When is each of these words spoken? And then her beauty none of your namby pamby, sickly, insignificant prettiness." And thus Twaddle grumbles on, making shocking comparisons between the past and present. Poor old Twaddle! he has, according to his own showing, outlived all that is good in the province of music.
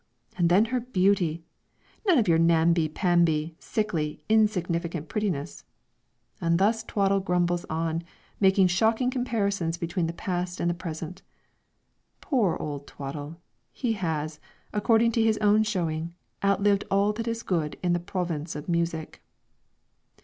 And 0.35 0.49
then 0.49 0.65
her 0.73 0.79
beauty 0.79 1.43
none 2.07 2.17
of 2.17 2.27
your 2.27 2.39
namby 2.39 2.89
pamby, 2.89 3.55
sickly, 3.59 4.23
insignificant 4.27 5.09
prettiness." 5.09 5.63
And 6.41 6.57
thus 6.57 6.83
Twaddle 6.83 7.19
grumbles 7.19 7.65
on, 7.65 8.01
making 8.39 8.65
shocking 8.65 9.11
comparisons 9.11 9.77
between 9.77 10.07
the 10.07 10.13
past 10.13 10.59
and 10.59 10.75
present. 10.79 11.21
Poor 12.19 12.57
old 12.59 12.87
Twaddle! 12.87 13.37
he 13.71 13.93
has, 13.93 14.39
according 14.73 15.11
to 15.11 15.21
his 15.23 15.37
own 15.37 15.61
showing, 15.61 16.15
outlived 16.43 16.83
all 16.89 17.13
that 17.13 17.27
is 17.27 17.43
good 17.43 17.77
in 17.83 17.93
the 17.93 17.99
province 17.99 18.55
of 18.55 18.67
music. 18.67 19.21